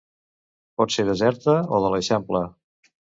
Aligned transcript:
Pot 0.81 0.95
ser 0.95 1.05
deserta 1.09 1.55
o 1.79 1.83
de 1.83 1.91
l'Eixample. 1.97 2.43